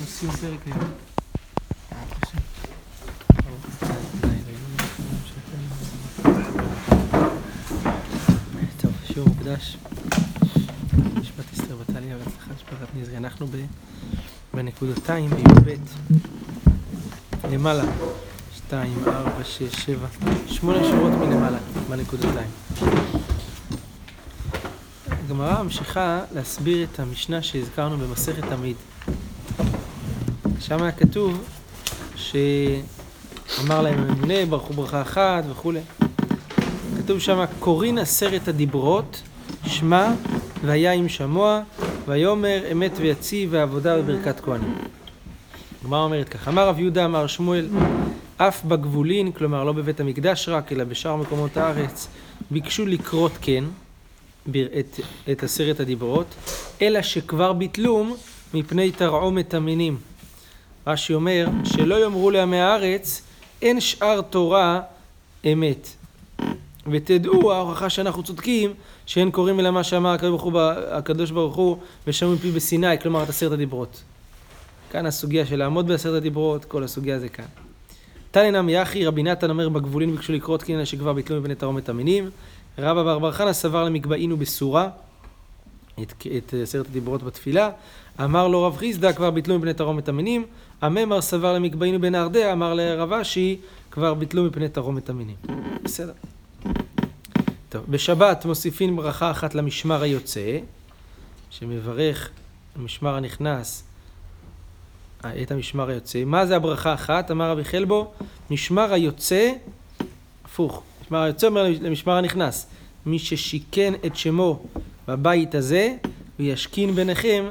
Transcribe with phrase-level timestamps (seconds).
[0.00, 0.90] אנחנו עושים פרק היום.
[8.80, 9.76] טוב, שיעור מוקדש.
[11.20, 13.16] משפט אסתר בתליה והצלחה משפחת נזרי.
[13.16, 13.66] אנחנו ב-
[14.54, 15.74] בנקודתיים בי"ב.
[17.52, 17.84] למעלה.
[18.56, 20.06] שתיים, ארבע, שש, שבע,
[20.46, 21.58] שמונה שורות מלמעלה,
[21.90, 22.50] בנקודתיים.
[25.06, 28.76] הגמרא ממשיכה להסביר את המשנה שהזכרנו במסכת תמיד.
[30.68, 31.44] שם היה כתוב
[32.16, 35.80] שאמר להם הממונה, ברכו ברכה אחת וכולי.
[36.98, 39.22] כתוב שם, קורין עשרת הדיברות,
[39.66, 40.12] שמע
[40.64, 41.60] והיה עם שמוע,
[42.06, 44.74] ויאמר אמת ויציב ועבודה וברכת כהנים.
[45.80, 47.68] הגמרא אומרת כך, אמר רב יהודה אמר שמואל,
[48.36, 52.08] אף בגבולין, כלומר לא בבית המקדש רק, אלא בשאר מקומות הארץ,
[52.50, 53.64] ביקשו לקרות כן,
[54.50, 55.00] את,
[55.32, 56.34] את עשרת הדיברות,
[56.82, 58.16] אלא שכבר ביטלום
[58.54, 59.96] מפני תרעומת המינים.
[60.86, 63.22] רש"י אומר, שלא יאמרו לעמי הארץ,
[63.62, 64.80] אין שאר תורה
[65.52, 65.88] אמת.
[66.90, 68.74] ותדעו, ההוכחה שאנחנו צודקים,
[69.06, 70.16] שאין קוראים אלא מה שאמר
[70.90, 74.02] הקדוש ברוך הוא, ושמעו מפי בסיני, כלומר את עשרת הדיברות.
[74.90, 77.44] כאן הסוגיה של לעמוד בעשרת הדיברות, כל הסוגיה זה כאן.
[78.30, 82.30] תנינם יחי, רבי נתן אומר בגבולין ביקשו לקרות אלא שכבר ביטלו מפני תרעומת המינים.
[82.78, 84.88] רבא בר בר חנא סבר למקבעינו בסורה,
[86.02, 87.70] את, את עשרת הדיברות בתפילה.
[88.24, 90.44] אמר לו רב חיסדא כבר ביטלו מפני תרעומת המינים.
[90.80, 93.60] הממר סבר למקבעינו בנהרדע, אמר לרב אשי
[93.90, 95.36] כבר ביטלו מפני תרעומת המינים.
[95.84, 96.12] בסדר.
[97.68, 100.58] טוב, בשבת מוסיפים ברכה אחת למשמר היוצא,
[101.50, 102.30] שמברך
[102.76, 103.84] המשמר הנכנס
[105.42, 106.24] את המשמר היוצא.
[106.24, 107.30] מה זה הברכה אחת?
[107.30, 108.12] אמר רבי חלבו,
[108.50, 109.52] משמר היוצא,
[110.44, 112.66] הפוך, משמר היוצא אומר למשמר הנכנס,
[113.06, 114.66] מי ששיכן את שמו
[115.08, 115.94] בבית הזה,
[116.38, 117.44] וישכין ביניכם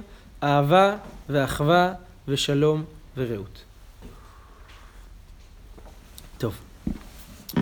[0.44, 0.96] אהבה
[1.30, 1.94] ואחווה
[2.28, 2.84] ושלום
[3.16, 3.64] ורעות.
[6.38, 6.56] טוב,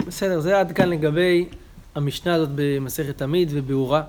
[0.07, 1.45] בסדר, זה עד כאן לגבי
[1.95, 4.03] המשנה הזאת במסכת תמיד וביאורה.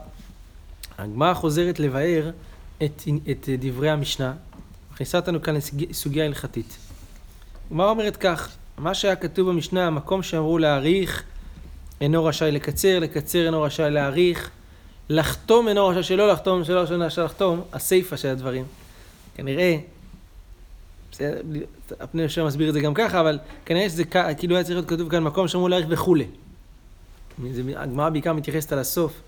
[0.99, 2.31] הגמרא חוזרת לבאר
[2.85, 4.35] את, את דברי המשנה,
[4.93, 5.55] מכניסה אותנו כאן
[5.91, 6.77] לסוגיה הלכתית.
[7.67, 11.23] הגמרא אומרת כך, מה שהיה כתוב במשנה, המקום שאמרו להאריך
[12.01, 14.51] אינו רשאי לקצר, לקצר אינו רשאי להאריך,
[15.09, 18.65] לחתום אינו רשאי שלא לחתום, שלא רשאי לחתום, הסיפה של הדברים.
[19.35, 19.77] כנראה,
[22.01, 24.05] הפני יושב מסביר את זה גם ככה, אבל כנראה שזה
[24.39, 26.27] כאילו היה צריך להיות כתוב כאן מקום שאמרו להאריך וכולי.
[27.77, 29.21] הגמרא בעיקר מתייחסת על הסוף,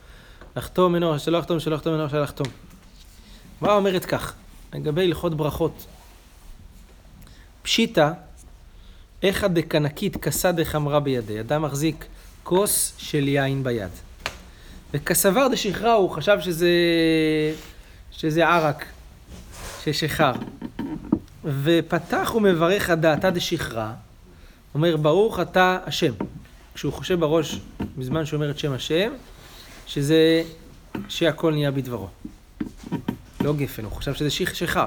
[0.57, 2.47] לחתום רשאי שלא לחתום, שלא לחתום אינו רשאי לחתום.
[3.59, 4.35] הגמרא אומרת כך,
[4.75, 5.87] לגבי הלכות ברכות.
[7.63, 8.11] פשיטא,
[9.23, 11.41] איכא דקנקית כסא דחמרה בידי.
[11.41, 12.05] אדם מחזיק
[12.43, 13.91] כוס של יין ביד.
[14.95, 16.71] וכסבר דשכרה הוא חשב שזה,
[18.11, 18.85] שזה ערק,
[19.85, 20.33] ששחר.
[21.47, 23.93] ופתח ומברך הדעתה דשכרה,
[24.75, 26.13] אומר ברוך אתה השם.
[26.75, 27.61] כשהוא חושב בראש,
[27.99, 29.13] בזמן שהוא אומר את שם השם,
[29.87, 30.43] שזה,
[31.09, 32.09] שהכל נהיה בדברו.
[33.41, 34.87] לא גפן, הוא חשב שזה שחר.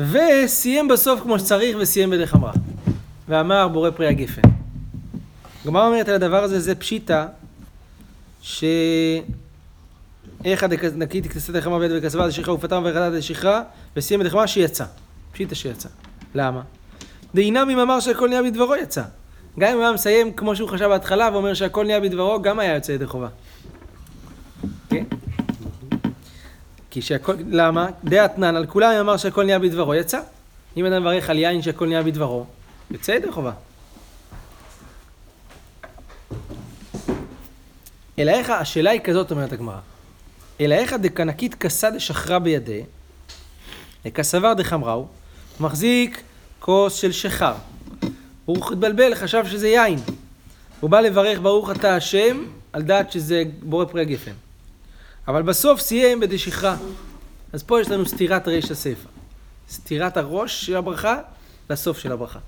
[0.00, 2.52] וסיים בסוף כמו שצריך וסיים בדרך אמרה.
[3.28, 4.42] ואמר בורא פרי הגפן.
[5.64, 7.26] הגמרא אומרת על הדבר הזה, זה פשיטא,
[8.42, 8.64] ש...
[10.44, 10.64] איך
[10.96, 13.62] נקית כסת החמה ביד וכסבה דשכרה ופתר וחטאת דשכרה
[13.96, 14.84] וסיים בדרך אמרה שיצא.
[15.32, 15.88] פשיטא שיצא.
[16.34, 16.62] למה?
[17.34, 19.02] דהינם אם אמר שהכל נהיה בדברו יצא.
[19.58, 22.74] גם אם הוא היה מסיים כמו שהוא חשב בהתחלה ואומר שהכל נהיה בדברו, גם היה
[22.74, 23.28] יוצא ידי חובה.
[24.88, 25.04] כן?
[26.90, 27.86] כי שהכל, למה?
[28.04, 30.20] די אתנן, על כולם אמר שהכל נהיה בדברו, יצא.
[30.76, 32.46] אם אדם מברך על יין שהכל נהיה בדברו,
[32.90, 33.52] יוצא ידי חובה.
[38.18, 39.93] אלא איך, השאלה היא כזאת, אומרת הגמרא.
[40.60, 42.82] אלא איך דקנקית כסה דשחרה בידי,
[44.14, 45.06] כסבר דחמראו,
[45.60, 46.22] מחזיק
[46.60, 47.54] כוס של שחר.
[48.44, 49.98] הוא התבלבל, חשב שזה יין.
[50.80, 54.32] הוא בא לברך ברוך אתה השם, על דעת שזה בורא פרי הגפן.
[55.28, 56.76] אבל בסוף סיים בדשכרה.
[57.52, 59.08] אז פה יש לנו סתירת ריש הספר.
[59.70, 61.18] סתירת הראש של הברכה
[61.70, 62.38] והסוף של הברכה.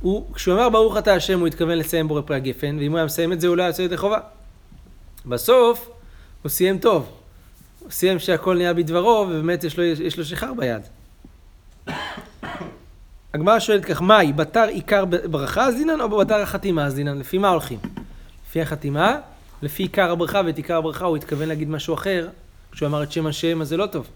[0.00, 3.06] הוא, כשהוא אמר ברוך אתה השם, הוא התכוון לסיים בורא פרי הגפן, ואם הוא היה
[3.06, 4.18] מסיים את זה, הוא לא היה יוצא ידי חובה.
[5.26, 5.90] בסוף,
[6.42, 7.10] הוא סיים טוב.
[7.78, 10.82] הוא סיים שהכל נהיה בדברו, ובאמת יש לו, יש לו שחר ביד.
[13.34, 17.18] הגמרא שואלת כך, מהי, בתר עיקר ברכה אז דינן, או בתר החתימה אז דינן?
[17.18, 17.78] לפי מה הולכים?
[18.48, 19.16] לפי החתימה,
[19.62, 22.28] לפי עיקר הברכה ואת עיקר הברכה הוא התכוון להגיד משהו אחר,
[22.72, 24.06] כשהוא אמר את שם השם אז זה לא טוב.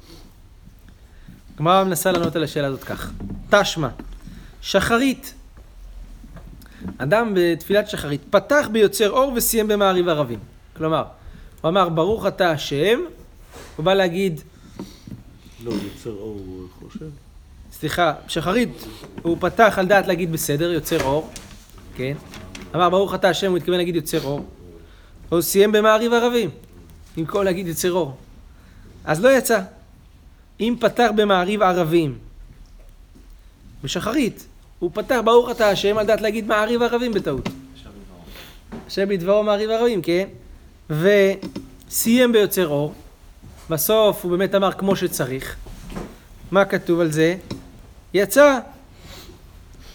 [1.54, 3.10] הגמרא מנסה לענות על השאלה הזאת כך.
[3.50, 3.88] תשמע,
[4.62, 5.34] שחרית.
[6.98, 10.38] אדם בתפילת שחרית פתח ביוצר אור וסיים במעריב ערבים.
[10.76, 11.04] כלומר,
[11.62, 13.00] הוא אמר ברוך אתה השם,
[13.76, 14.40] הוא בא להגיד
[15.64, 17.06] לא, יוצר אור הוא חושב.
[17.72, 18.68] סליחה, שחרית,
[19.22, 21.30] הוא פתח על דעת להגיד בסדר, יוצר אור,
[21.96, 22.16] כן?
[22.74, 24.46] אמר ברוך אתה השם, הוא התכוון להגיד יוצר אור.
[25.28, 26.50] הוא סיים במעריב ערבים,
[27.16, 28.16] במקום להגיד יוצר אור.
[29.04, 29.60] אז לא יצא.
[30.60, 32.18] אם פתח במעריב ערבים,
[33.84, 34.46] בשחרית,
[34.78, 37.48] הוא פתח ברוך אתה השם על דעת להגיד מעריב ערבים בטעות.
[38.86, 40.28] השם בדברו מעריב ערבים, כן?
[41.00, 42.94] וסיים ביוצר אור.
[43.70, 45.56] בסוף הוא באמת אמר כמו שצריך.
[46.50, 47.36] מה כתוב על זה?
[48.14, 48.58] יצא.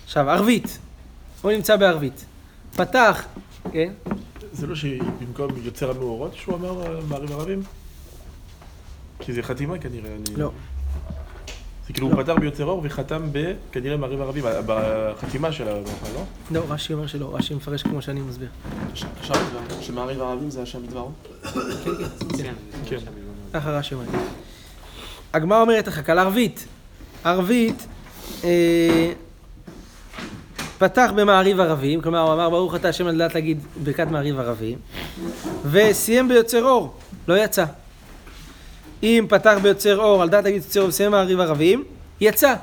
[0.05, 0.77] עכשיו, ערבית.
[1.41, 2.25] הוא נמצא בערבית.
[2.75, 3.25] פתח,
[3.71, 3.93] כן?
[4.53, 7.63] זה לא שבמקום יוצר המאורות שהוא אמר מעריב ערבים?
[9.19, 10.09] כי זה חתימה כנראה.
[10.15, 10.35] אני...
[10.35, 10.51] לא.
[11.87, 12.13] זה כאילו לא.
[12.15, 13.53] הוא פתר ביוצר אור וחתם ב...
[13.71, 16.23] כנראה מעריב ערבים, בחתימה של הברכה, לא?
[16.51, 18.49] לא, רש"י אומר שלא, רש"י מפרש כמו שאני מסביר.
[19.19, 19.35] עכשיו
[19.81, 21.11] שמעריב הערבים זה השם בדברו?
[22.37, 22.53] כן.
[23.53, 24.05] ככה רש"י אומר.
[25.33, 26.67] הגמרא אומרת לך, על ערבית.
[27.23, 27.87] ערבית,
[28.43, 29.11] אה,
[30.77, 34.77] פתח במעריב ערבים, כלומר הוא אמר ברוך אתה השם על דעת להגיד ברכת מעריב ערבים,
[35.71, 36.93] וסיים ביוצר אור,
[37.27, 37.65] לא יצא.
[39.03, 41.83] אם פתח ביוצר אור על דעת להגיד יוצר אור וסיים מעריב ערבים,
[42.21, 42.55] יצא.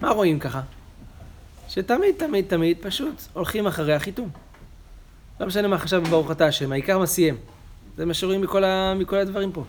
[0.00, 0.60] מה רואים ככה?
[1.68, 4.28] שתמיד תמיד תמיד פשוט הולכים אחרי החיתום.
[5.40, 7.36] לא משנה מה חשב בברוך אתה השם, העיקר מה סיים.
[7.96, 8.94] זה מה שרואים מכל, ה...
[8.94, 9.64] מכל הדברים פה.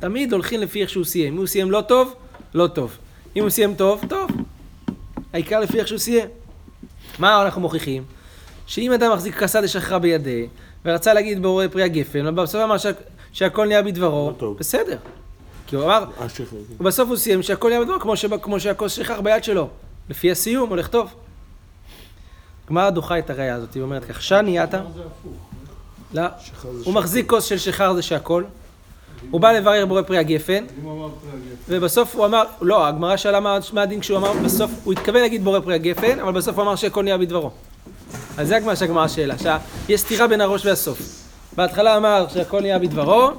[0.00, 1.32] תמיד הולכים לפי איך שהוא סיים.
[1.32, 2.14] אם הוא סיים לא טוב,
[2.54, 2.98] לא טוב.
[3.36, 4.30] אם הוא סיים טוב, טוב.
[5.32, 6.28] העיקר לפי איך שהוא סיים.
[7.18, 8.04] מה אנחנו מוכיחים?
[8.66, 10.46] שאם אדם מחזיק כסה דשחררה בידי,
[10.84, 12.76] ורצה להגיד בורא פרי הגפן, ובסוף אמר.
[13.32, 14.54] שהכל נהיה בדברו, לא.
[14.58, 14.96] בסדר.
[15.66, 16.58] כי הוא אמר, אה, שחרר.
[16.80, 19.68] ובסוף הוא סיים שהכל נהיה בדברו, כמו, שבא, כמו שהכוס שכח ביד שלו.
[20.08, 21.14] לפי הסיום, הולך טוב.
[22.66, 24.80] הגמרא דוחה את הראייה הזאת, היא אומרת כך, שני אתה?
[26.14, 26.22] לא,
[26.84, 28.44] הוא מחזיק כוס של שחר זה שהכל.
[29.30, 30.64] הוא בא לברר בורא פרי הגפן,
[31.68, 35.44] ובסוף הוא אמר, לא, הגמרא שאלה מה מה הדין כשהוא אמר, בסוף, הוא התכוון להגיד
[35.44, 37.50] בורא פרי הגפן, אבל בסוף הוא אמר שהכל נהיה בדברו.
[38.38, 41.21] אז זה הגמרא שהגמרא שאלה, שיש סתירה בין הראש והסוף.
[41.56, 43.30] בהתחלה אמר שהכל נהיה בדברו,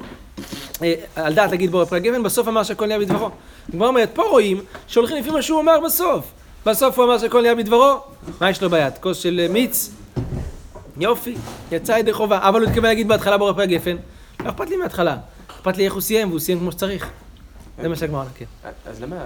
[0.82, 3.30] אה, על דעת להגיד בורא פרי הגפן, בסוף אמר שהכל נהיה בדברו.
[3.68, 6.24] הגמרא אומרת, פה רואים שהולכים לפי מה שהוא אמר בסוף.
[6.66, 8.00] בסוף הוא אמר שהכל נהיה בדברו,
[8.40, 8.92] מה יש לו ביד?
[9.00, 9.90] כוס של אה, מיץ?
[10.96, 11.34] יופי,
[11.72, 13.96] יצא ידי חובה, אבל הוא התכוון להגיד בהתחלה בורא פרי הגפן,
[14.44, 15.16] לא אכפת לי מההתחלה,
[15.46, 17.10] אכפת לי איך הוא סיים, והוא סיים כמו שצריך.
[17.82, 18.44] זה מה שהגמרא, כן.
[18.86, 19.16] אז למה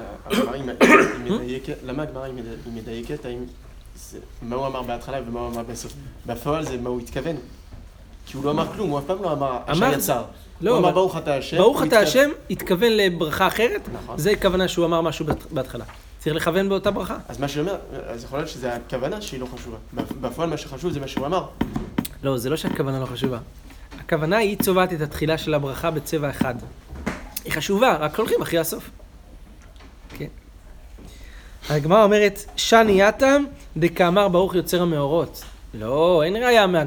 [2.03, 2.33] הגמרא היא
[2.67, 3.27] מדייקת,
[4.43, 5.93] מה הוא אמר בהתחלה ומה הוא אמר בסוף?
[6.27, 7.37] בפועל זה מה הוא התכוון.
[8.31, 10.23] כי הוא לא אמר כלום, הוא אף פעם לא אמר השם יצר.
[10.61, 11.57] לא, הוא אמר ברוך אתה השם.
[11.57, 14.19] ברוך אתה השם התכוון לברכה אחרת, נכון.
[14.19, 15.85] זה כוונה שהוא אמר משהו בהתחלה.
[16.19, 17.17] צריך לכוון באותה ברכה.
[17.29, 17.77] אז מה שאומר,
[18.07, 19.77] אז יכול להיות שזה הכוונה שהיא לא חשובה.
[20.21, 21.45] בפועל מה שחשוב זה מה שהוא אמר.
[22.23, 23.39] לא, זה לא שהכוונה לא חשובה.
[24.01, 26.55] הכוונה היא צובעת את התחילה של הברכה בצבע אחד.
[27.45, 28.91] היא חשובה, רק הולכים אחרי הסוף.
[30.19, 30.27] כן.
[31.71, 33.45] הגמרא אומרת, שני יתם
[33.77, 35.43] דקאמר ברוך יוצר המאורות.
[35.75, 36.85] לא, אין ראייה מה-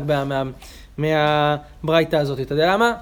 [1.02, 2.40] מהברייתא הזאת.
[2.40, 2.94] אתה יודע למה?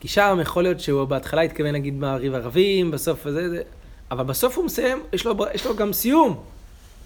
[0.00, 3.62] כי שם יכול להיות שהוא בהתחלה התכוון להגיד מעריב ערבים, בסוף זה, זה,
[4.10, 6.36] אבל בסוף הוא מסיים, יש לו, יש לו גם סיום.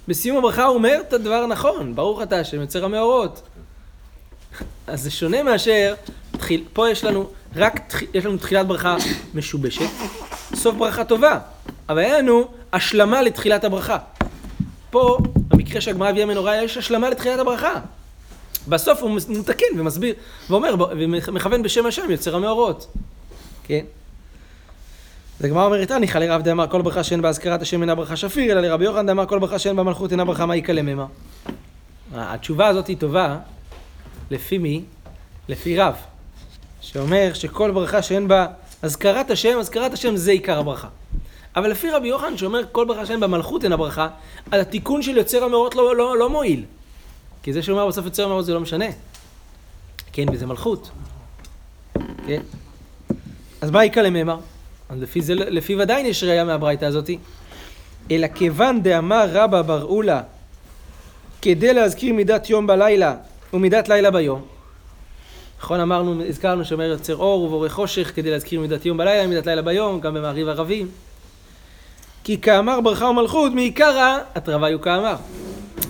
[0.08, 3.42] בסיום הברכה הוא אומר את הדבר הנכון, ברוך אתה השם יוצר המאורות.
[4.86, 5.94] אז זה שונה מאשר,
[6.32, 8.96] תחיל, פה יש לנו רק, יש לנו תחילת ברכה
[9.34, 9.90] משובשת,
[10.54, 11.38] סוף ברכה טובה,
[11.88, 13.98] אבל אין לנו השלמה לתחילת הברכה.
[14.90, 15.18] פה,
[15.48, 17.74] במקרה שהגמרא הביאה מנורה, יש השלמה לתחילת הברכה.
[18.68, 20.14] בסוף הוא מתקן ומסביר,
[20.50, 22.86] ואומר, ומכוון בשם השם יוצר המאורות.
[23.64, 23.84] כן?
[25.40, 28.16] אז הגמרא אומרת, אני חלי רב דאמר כל ברכה שאין בה אזכרת השם אינה ברכה
[28.16, 31.06] שפיר, אלא לרבי יוחנן דאמר כל ברכה שאין בה מלכות אינה ברכה מה יקלה ממה.
[32.14, 33.36] התשובה הזאת היא טובה,
[34.30, 34.82] לפי מי?
[35.48, 35.94] לפי רב,
[36.80, 38.46] שאומר שכל ברכה שאין בה
[38.82, 40.88] אזכרת השם, אזכרת השם זה עיקר הברכה.
[41.56, 44.08] אבל לפי רבי יוחנן שאומר כל ברכה שאין בה מלכות אינה ברכה,
[44.50, 46.64] על התיקון של יוצר המאורות לא, לא, לא מועיל.
[47.42, 48.84] כי זה שאומר בסוף יוצר המאורות זה לא משנה.
[50.12, 50.90] כן, וזה מלכות.
[52.26, 52.40] כן?
[53.60, 54.38] אז מה עיקר לממר?
[54.88, 57.18] אז לפי זה, לפיו עדיין יש ראייה מהברייתא הזאתי.
[58.10, 60.22] אלא כיוון דאמר רבא בר אולה
[61.42, 63.14] כדי להזכיר מידת יום בלילה
[63.52, 64.42] ומידת לילה ביום.
[65.58, 69.62] נכון אמרנו, הזכרנו שאומר יוצר אור ובורא חושך כדי להזכיר מידת יום בלילה, מידת לילה
[69.62, 70.88] ביום, גם במעריב ערבים.
[72.24, 75.16] כי כאמר ברכה ומלכות, מעיקרא התרוויו כאמר.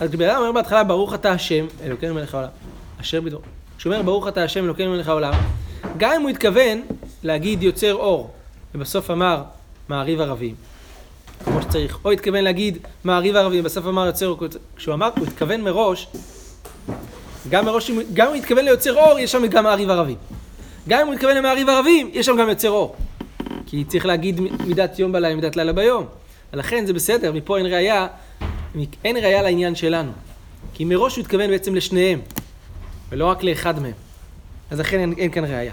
[0.01, 2.49] אז כשבן אדם אומר בהתחלה ברוך אתה השם, אלוקינו מלך העולם,
[3.01, 3.43] אשר בדברו.
[3.79, 5.33] כשהוא אומר ברוך אתה השם אלוקינו מלך העולם,
[5.97, 6.83] גם אם הוא התכוון
[7.23, 8.31] להגיד יוצר אור,
[8.75, 9.43] ובסוף אמר
[9.89, 10.55] מעריב ערבים,
[11.45, 14.39] כמו שצריך, או התכוון להגיד מעריב ערבים, בסוף אמר יוצר אור,
[14.77, 16.07] כשהוא אמר, הוא התכוון מראש,
[17.49, 20.17] גם מראש, גם אם הוא התכוון ליוצר אור, יש שם גם מעריב ערבים.
[20.89, 22.97] גם אם הוא התכוון למעריב ערבים, יש שם גם יוצר אור.
[23.67, 26.07] כי צריך להגיד מידת יום בלילה, מידת לילה ביום.
[26.53, 28.07] לכן זה בסדר, מפה אין ראייה,
[29.05, 30.13] אין ראייה לעניין שלנו.
[30.75, 32.21] כי מראש הוא התכוון בעצם לשניהם,
[33.09, 33.93] ולא רק לאחד מהם.
[34.71, 35.73] אז לכן אין, אין כאן ראייה.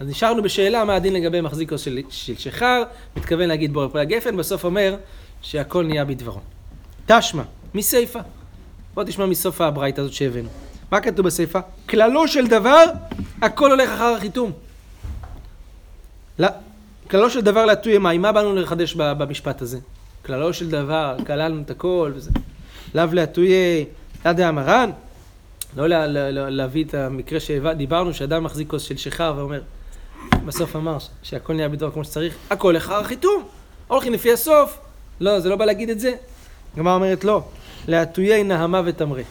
[0.00, 2.82] אז נשארנו בשאלה מה הדין לגבי מחזיק כוס של, של שחר,
[3.16, 4.96] מתכוון להגיד בורא פרי הגפן, בסוף אומר
[5.42, 6.40] שהכל נהיה בדברו.
[7.06, 7.42] תשמע,
[7.74, 8.18] מסיפה.
[8.94, 10.48] בוא תשמע מסוף הברייתא הזאת שהבאנו.
[10.92, 11.58] מה כתוב בסיפה?
[11.88, 12.84] כללו של דבר,
[13.42, 14.52] הכל הולך אחר החיתום.
[16.38, 16.48] לא,
[17.10, 19.78] כללו של דבר להטויה מים, מה באנו לחדש במשפט הזה?
[20.26, 22.30] כללו של דבר, כללנו את הכל וזה.
[22.94, 23.84] לאו להטויה
[24.26, 24.90] ידה המרן?
[25.76, 29.62] לא לה, לה, לה, להביא את המקרה שדיברנו, שאדם מחזיק כוס של שיכר ואומר,
[30.44, 33.44] בסוף אמר שהכל נהיה בדבר כמו שצריך, הכל אחר החיתום.
[33.88, 34.78] הולכים לפי הסוף.
[35.20, 36.12] לא, זה לא בא להגיד את זה.
[36.74, 37.42] הגמרא אומרת לא,
[37.88, 39.22] להטויי נהמה ותמרה.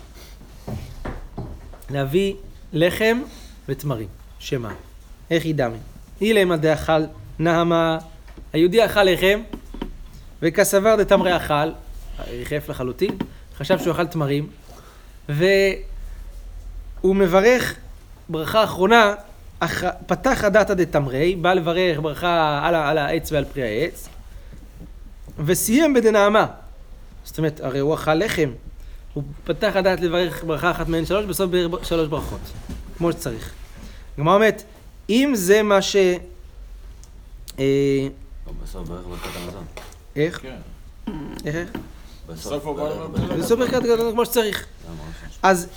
[1.90, 2.34] להביא
[2.74, 3.18] לחם
[3.70, 4.08] ותמרים,
[4.40, 4.74] שמה?
[5.32, 5.78] איך ידמי?
[6.22, 7.02] אילמה דאכל
[7.40, 7.98] נהמה,
[8.54, 9.40] היהודי אכל לחם,
[10.42, 11.70] וכסבר דתמרי אכל,
[12.28, 13.18] ריחף לחלוטין,
[13.58, 14.48] חשב שהוא אכל תמרים,
[15.30, 15.56] והוא
[17.04, 17.76] מברך
[18.30, 19.14] ברכה אחרונה,
[19.60, 19.84] אח...
[20.08, 24.10] פתח הדתא דתמרי, בא לברך ברכה על, על העץ ועל פרי העץ,
[25.46, 26.46] וסיים בדנעמה.
[27.24, 28.52] זאת אומרת, הרי הוא אכל לחם,
[29.14, 31.52] הוא פתח הדעת לברך ברכה אחת מהן שלוש, בסוף
[31.84, 32.40] שלוש ברכות,
[32.98, 33.54] כמו שצריך.
[34.18, 34.64] הגמרא אומרת,
[35.10, 35.96] אם זה מה ש...
[37.60, 38.08] אה,
[38.64, 39.64] בסוף ברך ברכת המזון.
[40.16, 40.42] איך?
[40.42, 40.56] כן.
[41.46, 41.70] איך?
[42.28, 42.76] בסוף הוא
[43.58, 44.66] ברכת המזון כמו שצריך.
[45.44, 45.68] אז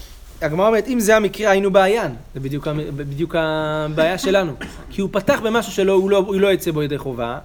[0.43, 2.15] הגמרא אומרת, אם זה המקרה, היינו בעיין.
[2.35, 4.53] זה בדיוק, הבעיה שלנו.
[4.91, 7.39] כי הוא פתח במשהו שלא לא, לא יצא בו ידי חובה,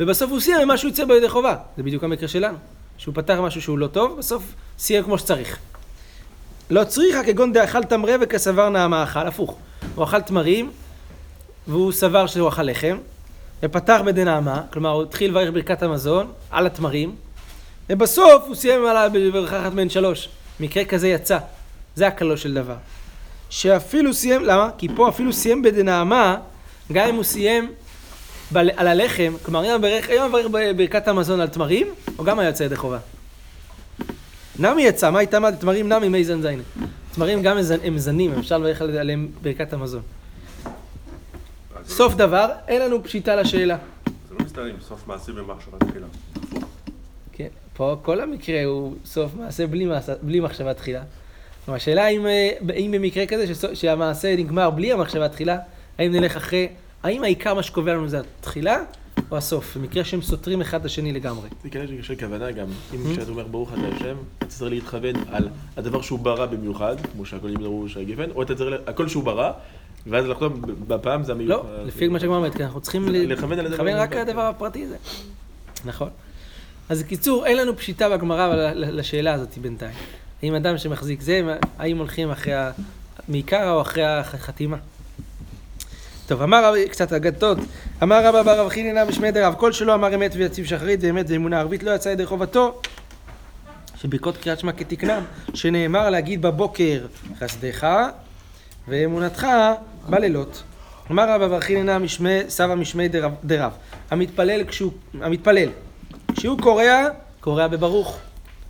[0.00, 1.56] ובסוף הוא סיים במה שהוא יצא בו ידי חובה.
[1.76, 2.56] זה בדיוק המקרה שלנו.
[2.98, 4.42] שהוא פתח משהו שהוא לא טוב, בסוף
[4.78, 5.58] סיים כמו שצריך.
[6.70, 9.56] לא צריכה כגון דאכל תמרה וכסבר נעמה אכל, הפוך.
[9.94, 10.70] הוא אכל תמרים,
[11.68, 12.96] והוא סבר שהוא אכל לחם,
[13.62, 17.14] ופתח בדנעמה, כלומר הוא התחיל לברך ברכת המזון על התמרים,
[17.90, 20.28] ובסוף הוא סיים עליו אחת מהן שלוש.
[20.60, 21.38] מקרה כזה יצא.
[21.94, 22.76] זה הקלו של דבר.
[23.50, 24.70] שאפילו סיים, למה?
[24.78, 26.36] כי פה אפילו סיים בדנעמה,
[26.92, 27.72] גם אם הוא סיים
[28.50, 30.08] בל, על הלחם, כלומר אם הוא מברך
[30.76, 31.86] ברכת המזון על תמרים,
[32.18, 32.98] או גם היה יוצא ידי חובה.
[34.58, 35.52] נמי יצא, מה הייתה מה?
[35.52, 36.62] תמרים נמי מי זן זיינה.
[37.14, 40.02] תמרים גם הם זנים, אפשר לברך עליהם ברכת המזון.
[41.90, 43.76] סוף דבר, אין לנו פשיטה לשאלה.
[44.28, 46.06] זה לא מסתדר עם סוף מעשה במחשבה תחילה.
[47.32, 51.02] כן, פה כל המקרה הוא סוף מעשה בלי, מעשה, בלי מחשבה תחילה.
[51.64, 55.58] כלומר, השאלה אם, אה, אם במקרה כזה שסוף, שהמעשה נגמר בלי המחשבה תחילה,
[55.98, 56.68] האם נלך אחרי,
[57.02, 58.82] האם העיקר מה שקובע לנו זה התחילה
[59.30, 59.76] או הסוף?
[59.76, 61.48] במקרה שהם סותרים אחד את השני לגמרי.
[61.62, 65.48] זה כאלה של כוונה גם, אם כשאתה אומר ברוך אתה השם, אתה צריך להתכוון על
[65.76, 69.52] הדבר שהוא ברא במיוחד, כמו שהכל ימדרו של הגפן, או אתה צריך, הכל שהוא ברא,
[70.06, 71.50] ואז לחתום בפעם זה המיוחד.
[71.50, 74.96] לא, לפי מה שהגמרא אומרת, אנחנו צריכים לכוון רק הדבר הפרטי הזה.
[75.84, 76.08] נכון.
[76.88, 79.94] אז בקיצור, אין לנו פשיטה בגמרא לשאלה הזאת בינתיים.
[80.42, 81.42] האם אדם שמחזיק זה,
[81.78, 82.70] האם הולכים אחרי ה...
[83.28, 84.76] מעיקר או אחרי החתימה?
[86.26, 87.58] טוב, אמר רב, קצת אגדות,
[88.02, 91.60] אמר רבא בר רב חיננה בשמי דרב, כל שלא אמר אמת ויציב שחרית ואמת ואמונה
[91.60, 92.80] ערבית לא יצא ידי חובתו,
[93.96, 95.22] שברכות קריאת שמע כתקנם,
[95.54, 97.06] שנאמר להגיד בבוקר
[97.38, 97.86] חסדך
[98.88, 99.46] ואמונתך
[100.08, 100.62] בלילות.
[101.10, 103.08] אמר רבא חיננה משמי, סבא משמי
[103.44, 103.72] דרב,
[104.10, 105.68] המתפלל כשהוא, המתפלל,
[106.34, 107.08] כשהוא קורע,
[107.40, 108.18] קורע בברוך,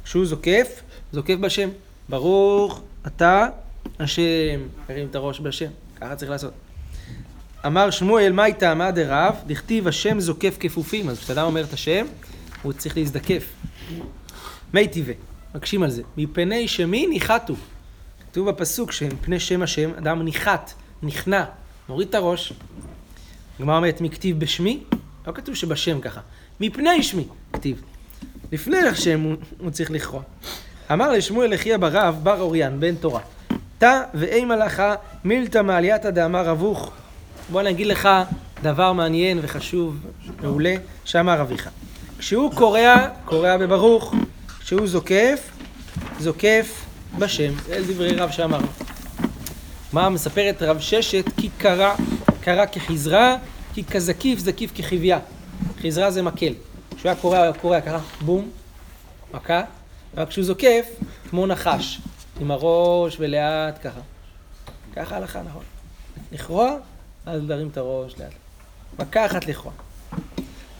[0.04, 0.82] כשהוא זוקף,
[1.12, 1.68] זוקף בשם,
[2.08, 3.46] ברוך אתה
[4.00, 5.70] השם, הרים את הראש בשם,
[6.00, 6.52] ככה צריך לעשות.
[7.66, 9.34] אמר שמואל, מה איתה מה דרב?
[9.46, 11.08] דכתיב השם זוקף כפופים.
[11.08, 12.06] אז כשאדם אומר את השם,
[12.62, 13.52] הוא צריך להזדקף.
[14.74, 15.14] מי טבעי,
[15.54, 16.02] מקשים על זה.
[16.16, 17.54] מפני שמי ניחתו.
[18.30, 21.44] כתוב בפסוק שמפני שם השם, אדם ניחת, נכנע,
[21.88, 22.52] מוריד את הראש.
[23.58, 24.82] הגמרא אומרת, מכתיב בשמי?
[25.26, 26.20] לא כתוב שבשם ככה.
[26.60, 27.82] מפני שמי, כתיב.
[28.52, 30.22] לפני השם הוא, הוא צריך לכרוע.
[30.92, 33.20] אמר לשמואל אחיה ברב, בר אוריין, בן תורה.
[33.78, 34.82] תא ואימה לך
[35.24, 36.92] מילתא מעלייתא דאמר אבוך.
[37.52, 38.08] בוא אני אגיד לך
[38.62, 39.96] דבר מעניין וחשוב,
[40.42, 41.68] מעולה, שאמר אביך.
[42.18, 44.14] כשהוא קורע, קורע בברוך.
[44.60, 45.50] כשהוא זוקף,
[46.18, 46.86] זוקף
[47.18, 47.52] בשם.
[47.70, 48.60] אלה דברי רב שאמר.
[49.92, 51.24] מה מספרת רב ששת?
[51.36, 51.94] כי קרע,
[52.40, 53.36] קרע כחזרה,
[53.74, 55.18] כי כזקיף, זקיף כחיבייה.
[55.82, 56.52] חזרה זה מקל.
[56.96, 58.50] כשהוא היה קורע, הוא היה קורע ככה, בום,
[59.34, 59.62] מכה,
[60.16, 60.86] אבל כשהוא זוקף,
[61.30, 62.00] כמו נחש,
[62.40, 64.00] עם הראש ולאט ככה.
[64.96, 65.62] ככה הלכה, נכון.
[66.32, 66.76] לכרוע,
[67.26, 68.32] אז להרים את הראש לאט.
[68.98, 69.72] מכה אחת לכרוע.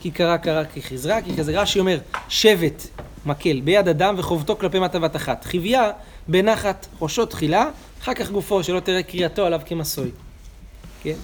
[0.01, 1.99] כי קרא קרא כחזרה, כי כזה רש"י אומר,
[2.29, 2.87] שבט
[3.27, 5.45] מקל ביד אדם וחובתו כלפי מטה בת אחת.
[5.45, 5.91] חיבייה
[6.31, 7.71] בנחת ראשו תחילה,
[8.03, 10.11] אחר כך גופו, שלא תראה קריאתו עליו כמסוי.
[11.03, 11.15] כן?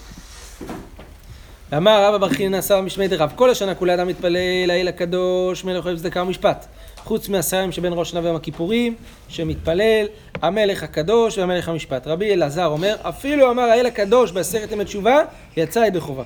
[1.72, 5.86] ואמר רבא בר חינא סבא משמי דרב, כל השנה כולי אדם מתפלל לאל הקדוש, מלך
[5.86, 6.66] אוהב צדקה ומשפט.
[6.96, 8.94] חוץ מעשרה ימים שבין ראש השנה ויום הכיפורים,
[9.28, 10.06] שמתפלל
[10.42, 12.06] המלך הקדוש והמלך המשפט.
[12.06, 15.18] רבי אלעזר אומר, אפילו אמר האל הקדוש בעשרת ימי תשובה,
[15.56, 16.24] יצא ידי חובה.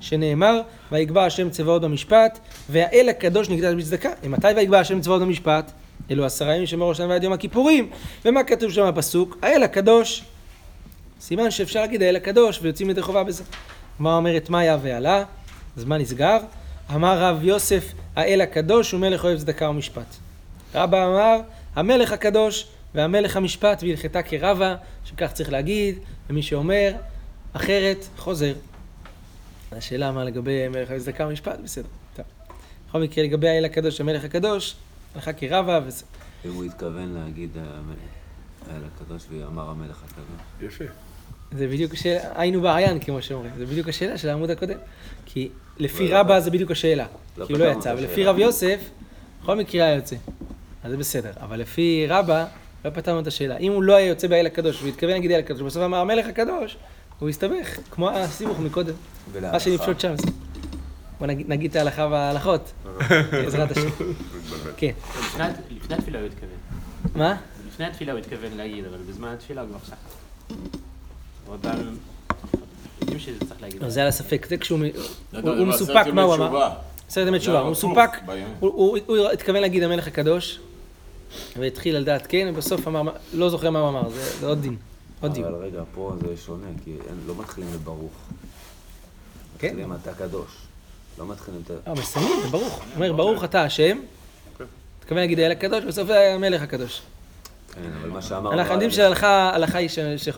[0.00, 0.60] שנאמר,
[0.92, 2.38] ויגבר השם צבאות במשפט,
[2.70, 4.10] והאל הקדוש נקדש בצדקה.
[4.22, 5.72] ומתי ויגבר השם צבאות במשפט?
[6.10, 7.90] אלו עשרה ימים שמראש השנה ועד יום הכיפורים.
[8.24, 9.38] ומה כתוב שם בפסוק?
[9.42, 10.24] האל הקדוש.
[11.20, 13.44] סימן שאפשר להגיד האל הקדוש ויוצאים ידי חובה בזה.
[13.96, 15.24] הגמרא אומרת מאיה ועלה,
[15.76, 16.38] זמן נסגר.
[16.94, 20.16] אמר רב יוסף האל הקדוש הוא מלך אוהב צדקה ומשפט.
[20.74, 21.40] רבא אמר
[21.74, 25.98] המלך הקדוש והמלך המשפט והלכתה כרבה, שכך צריך להגיד,
[26.30, 26.92] ומי שאומר
[27.52, 28.54] אחרת חוזר.
[29.72, 31.88] השאלה מה לגבי מלך אוהב צדקה ומשפט, בסדר.
[32.16, 32.24] טוב.
[32.88, 34.74] בכל מקרה לגבי האל הקדוש המלך הקדוש,
[35.18, 36.04] הלכה כרבה וזה.
[36.44, 40.72] אם הוא התכוון להגיד המלך- האל הקדוש ואמר המלך הקדוש.
[40.74, 40.84] יפה.
[41.52, 44.78] זה בדיוק השאלה, היינו בעיין כמו שאומרים, זה בדיוק השאלה של העמוד הקודם.
[45.26, 45.48] כי
[45.78, 46.40] לפי לא, רבה.
[46.40, 47.06] זה בדיוק השאלה,
[47.36, 48.24] לא כי הוא לא יצא, ולפי.
[48.24, 48.80] רב יוסף,
[49.42, 50.16] בכל מקרה היה יוצא.
[50.84, 52.46] אז זה בסדר, אבל לפי רבה,
[52.84, 53.56] לא פתרנו את השאלה.
[53.56, 56.26] אם הוא לא היה יוצא באל הקדוש, והוא התכוון להגיד אל הקדוש, בסוף אמר המלך
[56.26, 56.76] הקדוש,
[57.18, 58.94] הוא הסתבך, כמו הסיבוך מקודם.
[59.42, 60.14] מה שנפשוט שם.
[61.18, 62.72] בוא נגיד, נגיד את ההלכה וההלכות,
[63.32, 63.88] בעזרת השם.
[64.76, 64.90] כן.
[65.18, 66.48] לפני הת- לפני התפילה הוא התכוון.
[67.14, 67.36] מה?
[67.68, 69.96] לפני התפילה הוא התכוון להגיד, אבל בזמן התפילה הוא כבר שכח.
[73.00, 73.82] יודעים שזה צריך להגיד.
[73.82, 74.78] לא, זה היה ספק, זה כשהוא
[75.32, 76.70] לא, הוא הוא מסופק מה הוא אמר.
[77.08, 78.10] עשרת ימי תשובה, הוא מסופק.
[78.60, 78.98] הוא-
[79.32, 80.60] התכוון להגיד המלך הקדוש,
[81.56, 84.76] והתחיל על דעת כן, ובסוף אמר, לא זוכר מה הוא אמר, זה זה עוד דין,
[85.20, 85.44] עוד דין.
[85.44, 86.94] אבל רגע, פה זה שונה, כי
[87.26, 88.12] לא מתחילים בברוך.
[89.58, 89.66] כן.
[89.68, 90.50] מתחילים אתה קדוש.
[91.18, 91.90] לא מתחילים את ה...
[91.90, 92.74] אה, מסיימים, זה ברוך.
[92.74, 93.98] הוא אומר, ברוך אתה השם,
[94.98, 97.02] התכוון להגיד האל הקדוש, בסוף זה היה המלך הקדוש.
[97.74, 98.52] כן, אבל מה שאמר...
[98.52, 99.88] אנחנו יודעים שההלכה ההלכה היא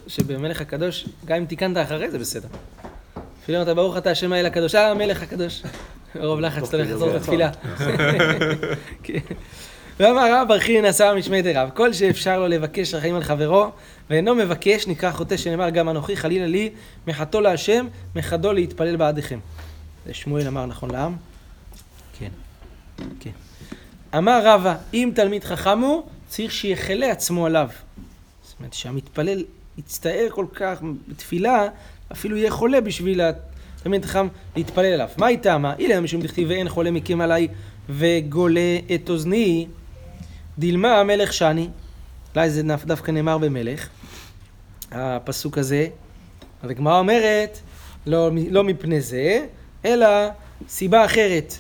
[0.07, 2.49] שבמלך הקדוש, גם אם תיקנת אחרי זה בסדר.
[3.43, 5.63] אפילו אם אתה ברוך אתה השם האל הקדוש, אה, המלך הקדוש.
[6.15, 7.51] מרוב לחץ אתה הולך לחזור לתפילה.
[9.03, 9.19] כן.
[10.01, 13.71] ואמר רב ברכי נשא משמי דרב, כל שאפשר לו לבקש רחמים על חברו,
[14.11, 16.71] ואינו מבקש, נקרא חוטא שנאמר גם אנוכי חלילה לי,
[17.07, 19.39] מחתו להשם, מחדו להתפלל בעדיכם.
[20.07, 21.17] זה שמואל אמר נכון לעם?
[22.19, 22.31] כן.
[23.21, 23.31] כן.
[24.17, 27.69] אמר רבא, אם תלמיד חכם הוא, צריך שיחלה עצמו עליו.
[28.43, 29.45] זאת אומרת שהמתפלל
[29.79, 31.69] יצטער כל כך בתפילה,
[32.13, 35.09] אפילו יהיה חולה בשביל התלמיד חכם להתפלל עליו.
[35.17, 35.75] מה היא טעמה?
[35.79, 37.49] אילא משום דכתיב ואין חולה מכם עליי
[37.89, 39.67] וגולה את אוזני,
[40.59, 41.69] דילמה המלך שני.
[42.35, 43.89] אולי זה דווקא נאמר במלך,
[44.91, 45.89] הפסוק הזה.
[46.63, 47.59] אז הגמרא אומרת,
[48.07, 49.47] לא, לא מפני זה,
[49.85, 50.07] אלא
[50.69, 51.55] סיבה אחרת.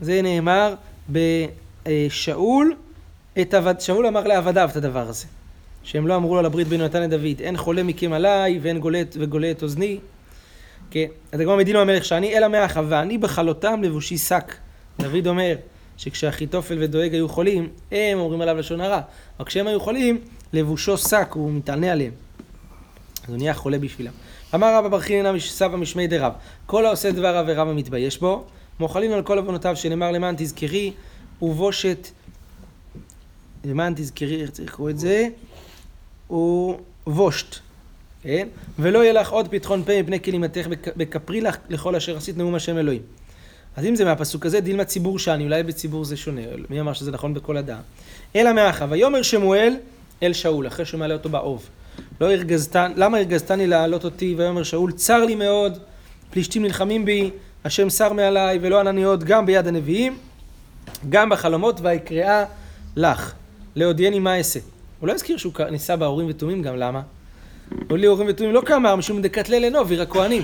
[0.00, 0.74] זה נאמר
[1.08, 2.76] בשאול,
[3.40, 5.26] את עבד, שאול אמר לעבדיו את הדבר הזה.
[5.82, 9.50] שהם לא אמרו לו לברית בין יונתן לדוד, אין חולה מכם עליי ואין גולה, וגולה
[9.50, 9.98] את אוזני.
[10.90, 14.54] כן, אז הגמרא מדין המלך שאני אלא מאחה ואני בחלותם לבושי שק.
[15.00, 15.56] דוד אומר
[15.96, 19.00] שכשאחיתופל ודואג היו חולים, הם אומרים עליו לשון הרע.
[19.38, 20.18] אבל כשהם היו חולים,
[20.52, 22.12] לבושו שק, הוא מתענה עליהם.
[23.24, 24.12] אז הוא נהיה חולה בשבילם.
[24.54, 26.32] אמר רבא בר חינא סבא משמי דרב,
[26.66, 28.44] כל העושה דבר רב ורבא מתבייש בו,
[28.80, 30.92] מוחלים על כל עוונותיו שנאמר למען תזכרי
[31.42, 32.08] ובושת,
[33.64, 35.28] למען תזכרי, איך צריך לקרוא את זה?
[36.30, 37.56] ובושת,
[38.22, 38.48] כן?
[38.78, 42.54] ולא יהיה לך עוד פתחון פה מפני כלימתך בכ- בכפרי לך לכל אשר עשית נאום
[42.54, 43.02] השם אלוהים.
[43.76, 47.10] אז אם זה מהפסוק הזה, דילמה ציבור שאני, אולי בציבור זה שונה, מי אמר שזה
[47.10, 47.80] נכון בכל הדעה?
[48.36, 49.76] אלא מאחה, ויאמר שמואל
[50.22, 51.68] אל שאול, אחרי שהוא מעלה אותו באוב.
[52.20, 54.34] לא הרגזתן, למה הרגזתני להעלות אותי?
[54.38, 55.78] ויאמר שאול, צר לי מאוד,
[56.30, 57.30] פלישתים נלחמים בי,
[57.64, 60.18] השם שר מעליי, ולא ענני עוד גם ביד הנביאים,
[61.08, 62.44] גם בחלומות, ויקראה
[62.96, 63.32] לך,
[63.76, 64.60] להודיעני מה אעשה.
[65.00, 67.00] הוא לא הזכיר שהוא נישא באורים ותומים גם, למה?
[67.90, 70.42] הוא לי אורים ותומים לא כאמר, משום דקתלל עינו, עיר הכהנים.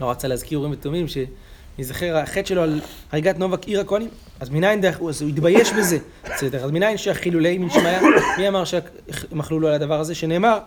[0.00, 2.80] לא רצה להזכיר אורים ותומים, שנזכר החטא שלו על
[3.12, 4.08] הריגת נובק עיר הכהנים.
[4.40, 5.98] אז מניין דרך, הוא התבייש בזה.
[6.24, 7.98] בסדר, אז מניין שהחילולי מן שמיא,
[8.38, 10.14] מי אמר שמחלו לו על הדבר הזה?
[10.14, 10.58] שנאמר,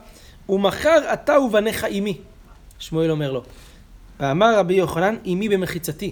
[0.50, 2.18] ומחר אתה ובניך עמי.
[2.80, 3.44] שמואל אומר לו.
[4.20, 6.12] ואמר רבי יוחנן, עמי במחיצתי.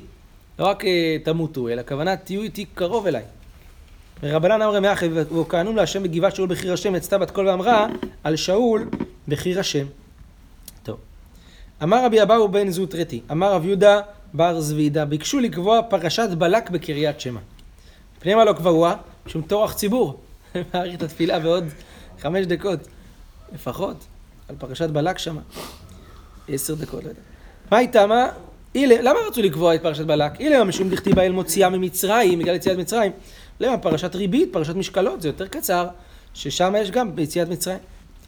[0.60, 3.24] לא רק אה, תמותו, אלא הכוונה תהיו איתי קרוב אליי.
[4.24, 7.88] ורבנן אמרי מאחי, וכהנו להשם בגבעת שאול בחיר השם, יצתה בת קול ואמרה
[8.24, 8.90] על שאול
[9.28, 9.86] בחיר השם.
[10.84, 10.98] טוב.
[11.84, 14.02] אמר רבי אבאו בן זוטרתי, אמר רב יהודה
[14.36, 17.40] בר זבידה, ביקשו לקבוע פרשת בלק בקריית שמע.
[18.18, 18.96] מפני מה לא קבעוה?
[19.26, 20.20] משום טורח ציבור.
[20.74, 21.64] מעריך את התפילה בעוד
[22.20, 22.80] חמש דקות,
[23.54, 24.06] לפחות,
[24.50, 25.42] על פרשת בלק שמה.
[26.48, 27.22] עשר דקות, לא יודע.
[27.72, 28.28] מה איתה, מה?
[28.76, 30.40] אילה, למה רצו לקבוע את פרשת בלק?
[30.40, 33.12] אילה, משום דכתיבה אל מוציאה ממצרים, בגלל יציאת מצרים.
[33.60, 33.78] למה?
[33.78, 35.88] פרשת ריבית, פרשת משקלות, זה יותר קצר,
[36.34, 37.80] ששם יש גם ביציאת מצרים.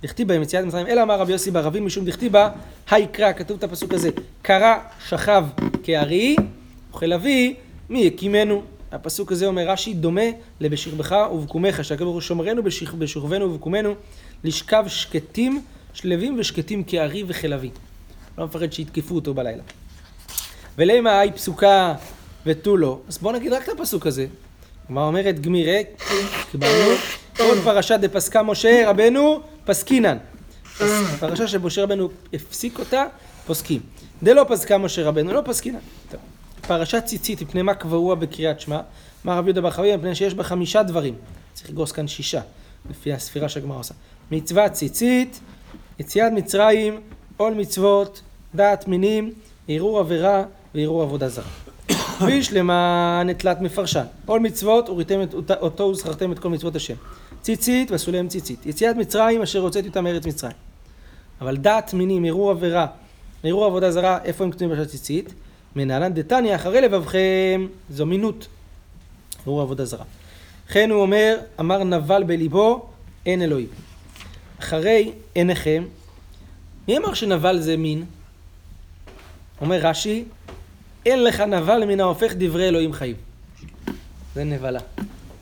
[0.02, 2.50] דכתיבה עם יציאת מצרים, אלא אמר רבי יוסי ברבים משום דכתיבה,
[2.90, 4.10] היקרא, כתוב את הפסוק הזה,
[4.42, 4.76] קרא,
[5.08, 5.46] שכב
[5.92, 6.36] כארי
[6.92, 7.54] וכלביא
[7.90, 8.62] מי יקימנו.
[8.92, 10.22] הפסוק הזה אומר רש"י דומה
[10.60, 13.94] לבשכבך ובקומך שהקדוש שומרנו בשכ- בשוכבנו ובקומנו
[14.44, 15.62] לשכב שקטים
[15.94, 17.70] שלווים ושקטים כארי וכלביא.
[18.38, 19.64] לא מפחד שיתקפו אותו בלילה.
[20.78, 21.96] ולמה היי פסוקה
[22.46, 23.00] ותו לא.
[23.08, 24.28] אז בואו נגיד רק את הפסוק הזה.
[24.90, 25.84] מה אומרת גמירי?
[26.52, 26.96] קיבלנו.
[27.38, 30.18] כל פרשה דפסקה משה רבנו פסקינן.
[30.78, 30.82] פס-
[31.20, 33.06] פרשה שמשה רבנו הפסיק אותה,
[33.46, 33.82] פוסקים.
[34.24, 35.80] דלא פסקה משה רבנו, לא פסקינן.
[36.12, 36.20] טוב.
[36.68, 38.80] פרשת ציצית, מפני מה קבוע בקריאת שמע?
[39.26, 41.16] אמר רבי יהודה בר חביבה, מפני שיש בה חמישה דברים.
[41.54, 42.42] צריך לגרוס כאן שישה,
[42.90, 43.94] לפי הספירה שהגמרא עושה.
[44.32, 45.40] מצוות ציצית,
[46.00, 47.02] יציאת מצרים,
[47.38, 48.22] עול מצוות,
[48.56, 49.34] דעת מינים,
[49.68, 50.44] ערעור עבירה
[50.76, 51.46] וערעור עבודה זרה.
[52.26, 54.06] וישלמה נטלת מפרשן.
[54.26, 55.20] עול מצוות, וריתם
[55.62, 56.96] אותו וזכרתם את כל מצוות השם.
[57.42, 58.66] ציצית, ועשו להם ציצית.
[58.66, 60.56] יציאת מצרים, אשר הוצאתי אותם מארץ מצרים.
[61.42, 62.88] אבל דעת מינים, ערעור עבירה,
[63.44, 65.34] ערעור עבודה זרה, איפה הם כתובים בשעת ציצית?
[65.76, 68.48] מנהלן דתניא, אחרי לבבכם, זו מינות.
[69.46, 70.06] ערעור עבודה זרה.
[70.70, 72.90] לכן הוא אומר, אמר נבל בליבו,
[73.26, 73.68] אין אלוהים.
[74.60, 75.84] אחרי עיניכם,
[76.88, 78.06] מי אמר שנבל זה מין?
[79.62, 80.24] אומר רש"י,
[81.06, 83.16] אין לך נבל מן ההופך דברי אלוהים חיים.
[84.36, 84.80] זה נבלה.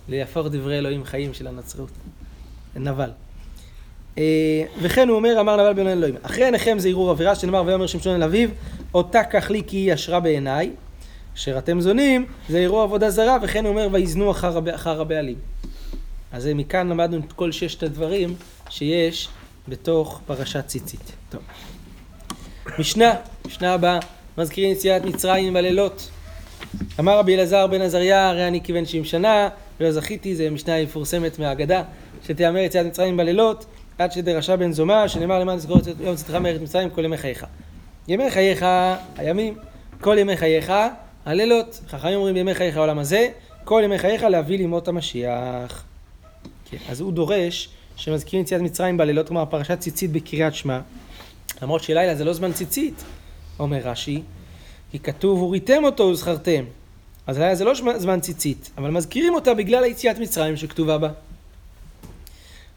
[0.10, 1.90] להפוך דברי אלוהים חיים של הנצרות.
[2.76, 3.10] נבל.
[4.18, 6.16] אה, וכן הוא אומר, אמר נבל בן אלוהים.
[6.22, 8.50] אחרי עיניכם זה ערעור עבירה, שנאמר ויאמר שמשון אל אביו,
[8.94, 10.72] אותה קח לי כי היא ישרה בעיניי.
[11.36, 15.36] אשר אתם זונים, זה ערעור עבודה זרה, וכן הוא אומר, ויזנו אחר, אחר הבעלים.
[16.32, 18.36] אז זה מכאן למדנו את כל ששת הדברים
[18.70, 19.30] שיש
[19.68, 21.12] בתוך פרשת ציצית.
[21.30, 21.42] טוב.
[22.80, 23.14] משנה,
[23.46, 24.00] משנה הבאה,
[24.38, 26.10] מזכירים יציאת מצרים בלילות.
[27.00, 29.50] אמר רבי אלעזר בן עזריה, הרי אני כבן שבעים שנה,
[29.80, 31.84] ולא זכיתי, זו משנה מפורסמת מהאגדה,
[32.28, 33.66] שתיאמר יציאת מצרים בלילות,
[33.98, 37.46] עד שדרשה בן זומא, שנאמר למען תזכור את יום צאתך מארץ מצרים כל ימי חייך.
[38.08, 38.66] ימי חייך,
[39.18, 39.58] הימים,
[40.02, 40.74] כל ימי חייך,
[41.26, 41.82] הלילות.
[41.88, 43.30] חכמים אומרים בימי חייך העולם הזה,
[43.64, 45.84] כל ימי חייך להביא לימות המשיח.
[46.70, 50.80] כן, אז הוא דורש שמזכירים יציאת מצרים בלילות, כלומר פרשת ציצית בקריאת שמע,
[51.62, 53.04] למרות שלילה זה לא זמן ציצית,
[53.60, 54.22] אומר רש"י,
[54.92, 56.64] כי כתוב וריתם אותו וזכרתם.
[57.28, 61.10] אז לילה זה לא זמן ציצית, אבל מזכירים אותה בגלל היציאת מצרים שכתובה בה.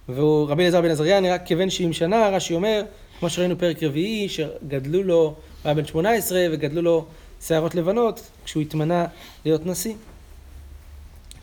[0.09, 2.83] ורבי אלעזר בן עזריה נראה כבן 70 שנה, רש"י אומר,
[3.19, 7.05] כמו שראינו פרק רביעי, שגדלו לו, הוא היה בן 18 וגדלו לו
[7.47, 9.07] שערות לבנות כשהוא התמנה
[9.45, 9.95] להיות נשיא.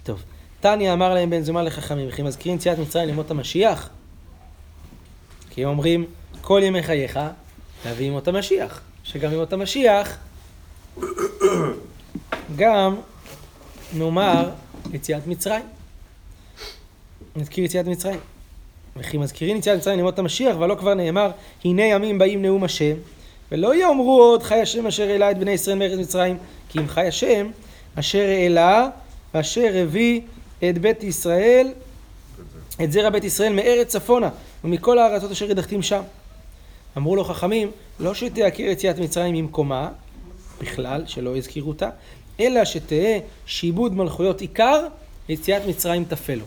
[0.04, 0.24] טוב,
[0.60, 3.90] תניא אמר להם בן זומא לחכמים, וכי מזכירים יציאת מצרים לימות המשיח?
[5.50, 6.06] כי הם אומרים,
[6.42, 7.20] כל ימי חייך
[7.86, 10.18] להביא ימות המשיח, שגם ימות המשיח
[12.56, 12.96] גם
[13.94, 14.50] נאמר
[14.94, 15.66] יציאת מצרים.
[17.36, 18.20] נזכיר יציאת מצרים.
[18.98, 21.32] וכי מזכירים יציאת מצרים לימות המשיח, ולא כבר נאמר,
[21.66, 22.94] הנה ימים באים נאום השם,
[23.52, 26.38] ולא יאמרו עוד חי השם אשר העלה את בני ישראל מארץ מצרים,
[26.70, 27.52] כי אם חי השם
[27.96, 28.90] אשר העלה
[29.34, 30.22] ואשר הביא
[30.70, 31.68] את בית ישראל,
[32.84, 34.30] את זרע בית ישראל מארץ צפונה,
[34.64, 36.02] ומכל הארצות אשר הדחתים שם.
[36.98, 39.90] אמרו לו חכמים, לא שתעקר יציאת מצרים ממקומה,
[40.62, 41.90] בכלל, שלא יזכירו אותה,
[42.40, 44.88] אלא שתהא שיבוד מלכויות עיקר,
[45.30, 46.46] יציאת מצרים תפלו.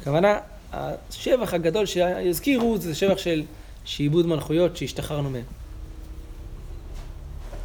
[0.00, 0.38] הכוונה,
[0.72, 3.42] השבח הגדול שיזכירו זה שבח של
[3.84, 5.44] שיבוד מלכויות שהשתחררנו מהם.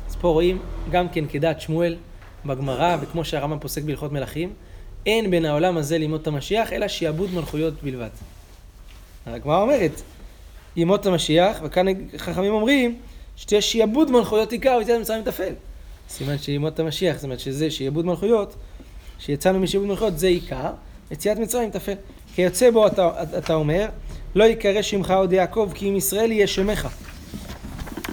[0.10, 0.60] אז פה רואים
[0.92, 1.96] גם כן כדעת שמואל
[2.46, 4.54] בגמרא, וכמו שהרמב"ם פוסק בהלכות מלכים,
[5.06, 8.10] אין בין העולם הזה לימות המשיח, אלא שיעבוד מלכויות בלבד.
[9.26, 10.02] הגמרא אומרת,
[10.76, 11.86] ימות המשיח, וכאן
[12.18, 12.98] חכמים אומרים,
[13.36, 15.54] שתהיה שיעבוד מלכויות עיקר ויציאת מצרים תפל.
[16.10, 18.56] סימן שימות המשיח, זאת אומרת שזה שיעבוד מלכויות,
[19.20, 20.72] שיצאנו משיעבוד מלכויות זה עיקר,
[21.12, 21.94] יציאת מצרים תפל.
[22.36, 23.86] כיוצא בו אתה, אתה אומר,
[24.36, 26.88] לא ייקרא שמך עוד יעקב, כי אם ישראל יהיה שמך.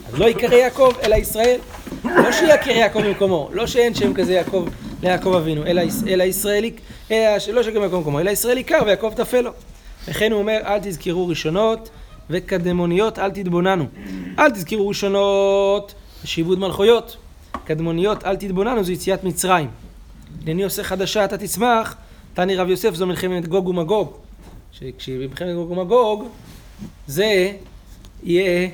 [0.09, 1.61] אז לא ייקרא יעקב, אלא ישראל.
[2.04, 4.68] לא שיכיר יעקב במקומו, לא שאין שם כזה יעקב
[5.02, 6.72] ליעקב אבינו, אלא, אלא ישראלי,
[7.11, 9.50] אלא שלא שגם יעקב במקומו, אלא ישראל עיקר ויעקב תפל לו.
[10.09, 11.90] וכן הוא אומר, אל תזכרו ראשונות
[12.30, 13.87] וקדמוניות, אל תתבוננו.
[14.38, 17.16] אל תזכרו ראשונות, שיבוד מלכויות.
[17.64, 19.68] קדמוניות, אל תתבוננו, זו יציאת מצרים.
[20.46, 21.96] הנני עושה חדשה, אתה תצמח,
[22.35, 24.12] תני רב יוסף, זו מלחמת גוג ומגוג.
[24.99, 26.29] כשמלחמת גוג ומגוג,
[27.07, 27.53] זה
[28.23, 28.69] יהיה,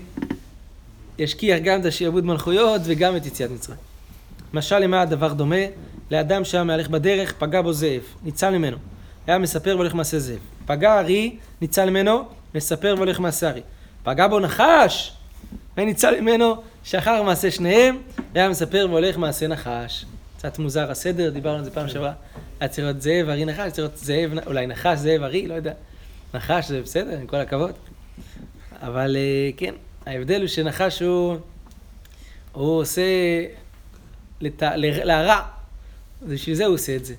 [1.19, 3.79] ישכיח גם את השיעבוד מלכויות וגם את יציאת מצרים.
[4.55, 5.57] משל למה הדבר דומה?
[6.11, 8.77] לאדם שהיה מהלך בדרך, פגע בו זאב, ניצל ממנו.
[9.27, 10.39] היה מספר והולך מעשה זאב.
[10.67, 13.61] פגע ארי, ניצל ממנו, מספר והולך מעשה ארי.
[14.03, 15.13] פגע בו נחש,
[15.77, 17.99] וניצל ממנו, שחר מעשה שניהם,
[18.35, 20.05] היה מספר והולך מעשה נחש.
[20.51, 22.13] קצת מוזר הסדר, דיברנו על זה פעם שעברה.
[22.61, 25.73] היה צריך להיות זאב, ארי, נחש, צריך להיות זאב, אולי נחש, זאב, ארי, לא יודע.
[26.35, 27.73] נחש זה בסדר, עם כל הכבוד.
[28.83, 29.75] אבל אה, כן,
[30.07, 31.37] ההבדל הוא שנחש הוא
[32.53, 33.03] הוא עושה
[34.41, 34.63] לת...
[34.63, 35.43] ל- להרע.
[36.29, 37.15] בשביל זה הוא עושה את זה.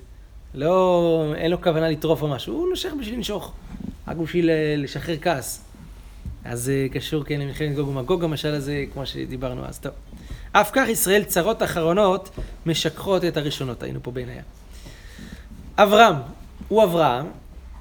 [0.54, 3.52] לא, אין לו כוונה לטרוף או משהו, הוא נושך בשביל לנשוך.
[4.08, 5.64] רק בשביל אה, לשחרר כעס.
[6.44, 9.78] אז זה קשור, כן, למלחמת גוג ומגוג, המשל הזה, כמו שדיברנו אז.
[9.78, 9.92] טוב.
[10.52, 12.30] אף כך ישראל צרות אחרונות
[12.66, 14.42] משככות את הראשונות, היינו פה בעינייה.
[15.76, 16.14] אברהם,
[16.68, 17.26] הוא אברהם,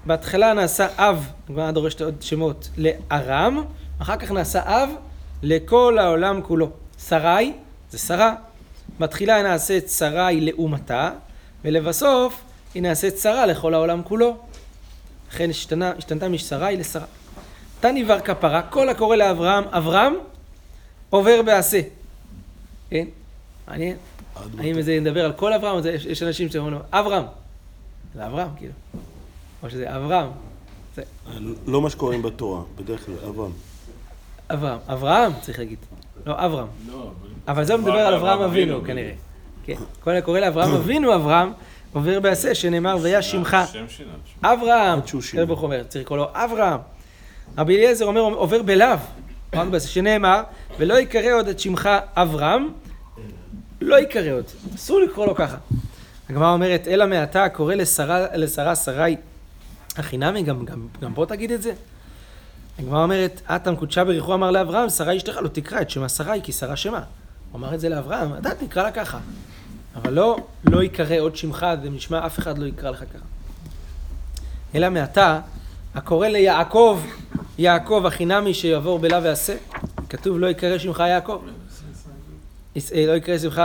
[0.05, 3.63] בהתחלה נעשה אב, הגמרא דורשת עוד שמות, לארם,
[4.01, 4.89] אחר כך נעשה אב
[5.43, 6.69] לכל העולם כולו.
[7.07, 7.53] שרי,
[7.89, 8.33] זה שרה.
[8.99, 11.11] בתחילה נעשית שרי לאומתה,
[11.65, 12.41] ולבסוף
[12.73, 14.37] היא נעשית שרה לכל העולם כולו.
[15.31, 17.05] לכן השתנה, השתנתה משרי לשרה.
[17.79, 20.13] תני בר כפרה, כל הקורא לאברהם, אברהם,
[21.09, 21.81] עובר בעשה.
[22.89, 23.05] כן?
[23.67, 23.97] מעניין.
[24.59, 27.23] האם זה נדבר על כל אברהם, או זה- יש, יש אנשים שאומרים לו, אברהם.
[28.15, 28.73] זה אברהם, כאילו.
[29.63, 30.29] או שזה אברהם.
[31.67, 33.51] לא מה שקוראים בתורה, בדרך כלל, אברהם.
[34.53, 34.79] אברהם.
[34.87, 35.77] אברהם, צריך להגיד.
[36.25, 36.67] לא, אברהם.
[37.47, 39.13] אבל זה מדבר על אברהם אבינו, כנראה.
[39.65, 39.75] כן.
[40.03, 41.51] כל הקורא לאברהם אבינו, אברהם,
[41.93, 43.57] עובר בעשה, שנאמר, ויה שמך.
[44.43, 44.99] אברהם.
[44.99, 45.41] עד שהוא שינה.
[45.43, 46.79] רבי ברוך אומר, צריך לקרוא לו אברהם.
[47.57, 48.97] רבי אליעזר אומר, עובר בלאו.
[49.79, 50.41] שנאמר,
[50.77, 52.69] ולא יקרא עוד את שמך אברהם,
[53.81, 54.45] לא יקרא עוד.
[54.75, 55.57] אסור לקרוא לו ככה.
[56.29, 59.15] הגמרא אומרת, אלא מעתה קורא לשרה, לשרה שרי
[59.97, 61.73] החינמי, גם, גם, גם פה תגיד את זה.
[62.79, 66.51] הגמרא אומרת, אטם קודשה בריחו אמר לאברהם, שרה אשתך לא תקרא את שמה שרי, כי
[66.51, 67.03] שרה שמה.
[67.51, 69.19] הוא אמר את זה לאברהם, אתה תקרא לה ככה.
[69.95, 73.25] אבל לא, לא יקרא עוד שמך, זה נשמע, אף אחד לא יקרא לך ככה.
[74.75, 75.39] אלא מעתה,
[75.95, 76.99] הקורא ליעקב,
[77.57, 79.55] יעקב החינמי שיעבור בלה ועשה,
[80.09, 81.41] כתוב לא יקרא שמך יעקב.
[82.93, 83.61] אה, לא יקרא שמך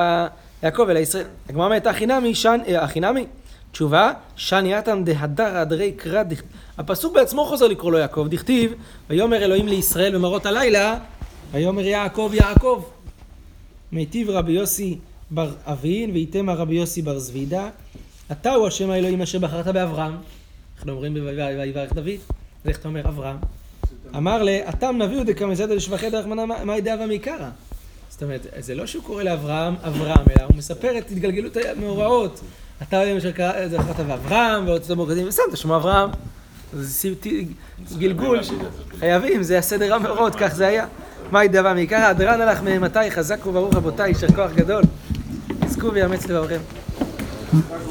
[0.63, 1.27] יעקב אלא ישראל.
[1.49, 3.27] הגמרא אומרת החינמי, שן, אה, החינמי,
[3.73, 6.43] תשובה, שני אטם דהדר אדרי קרא דכ...
[6.79, 8.73] הפסוק בעצמו חוזר לקרוא לו יעקב, דכתיב,
[9.11, 10.99] ויאמר אלוהים לישראל במראות הלילה,
[11.53, 12.85] ויאמר יעקב יעקב.
[13.93, 14.99] מיטיב רבי יוסי
[15.31, 17.69] בר אבין, ויתמה רבי יוסי בר זבידה,
[18.33, 20.17] אתה הוא השם האלוהים אשר בחרת באברהם.
[20.77, 21.15] אנחנו אומרים
[21.59, 23.37] ויברך דוד, אז איך אתה אומר אברהם?
[24.17, 27.49] אמר לה, אתם נביאו דקמזדה לשבחי דרך מנה מאי דאבה מעיקרא.
[28.11, 32.41] זאת אומרת, זה לא שהוא קורא לאברהם אברהם, אלא הוא מספר את התגלגלות המאורעות.
[32.83, 36.11] אתה היום אשר קרא- זכרת באברהם, ועוד סדום מוקדים, ושמת שמו אברהם.
[36.73, 37.09] זה
[37.99, 38.41] גלגול,
[38.99, 40.87] חייבים, זה הסדר המאורעות, כך זה היה.
[41.33, 44.83] מאי דאבה מעיקרא, הדרן הלך מאימתי, חזק וברוך רבותיי, יישר כוח גדול.
[45.61, 46.59] עסקו ויאמץ לבבכם.